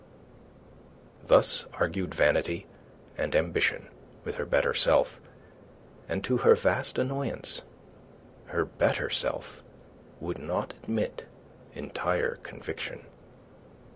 [1.23, 2.65] Thus argued vanity
[3.19, 3.87] and ambition
[4.23, 5.21] with her better self
[6.09, 7.61] and to her vast annoyance
[8.47, 9.61] her better self
[10.19, 11.25] would not admit
[11.75, 13.05] entire conviction.